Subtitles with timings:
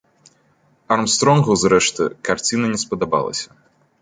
[0.95, 3.47] Армстронгу, зрэшты, карціна не спадабалася.